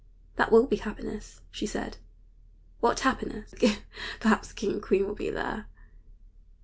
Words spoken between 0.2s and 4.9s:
"That will be happiness," she said. "What happiness! Perhaps the king and